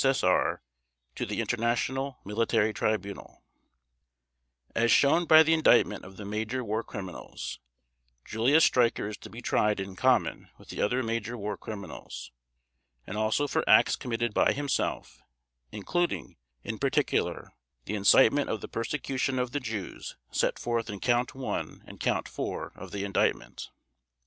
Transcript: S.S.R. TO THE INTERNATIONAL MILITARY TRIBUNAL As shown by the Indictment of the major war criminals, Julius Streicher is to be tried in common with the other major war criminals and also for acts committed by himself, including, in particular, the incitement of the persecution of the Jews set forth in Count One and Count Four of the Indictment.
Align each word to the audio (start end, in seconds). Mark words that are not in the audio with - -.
S.S.R. 0.03 0.63
TO 1.13 1.27
THE 1.27 1.41
INTERNATIONAL 1.41 2.21
MILITARY 2.25 2.73
TRIBUNAL 2.73 3.43
As 4.73 4.91
shown 4.91 5.25
by 5.25 5.43
the 5.43 5.53
Indictment 5.53 6.03
of 6.03 6.17
the 6.17 6.25
major 6.25 6.63
war 6.63 6.81
criminals, 6.83 7.59
Julius 8.25 8.65
Streicher 8.67 9.07
is 9.09 9.17
to 9.17 9.29
be 9.29 9.43
tried 9.43 9.79
in 9.79 9.95
common 9.95 10.49
with 10.57 10.69
the 10.69 10.81
other 10.81 11.03
major 11.03 11.37
war 11.37 11.55
criminals 11.55 12.31
and 13.05 13.15
also 13.15 13.45
for 13.45 13.63
acts 13.69 13.95
committed 13.95 14.33
by 14.33 14.53
himself, 14.53 15.21
including, 15.71 16.35
in 16.63 16.79
particular, 16.79 17.53
the 17.85 17.93
incitement 17.93 18.49
of 18.49 18.61
the 18.61 18.67
persecution 18.67 19.37
of 19.37 19.51
the 19.51 19.59
Jews 19.59 20.17
set 20.31 20.57
forth 20.57 20.89
in 20.89 20.99
Count 20.99 21.35
One 21.35 21.83
and 21.85 21.99
Count 21.99 22.27
Four 22.27 22.71
of 22.73 22.89
the 22.89 23.03
Indictment. 23.03 23.69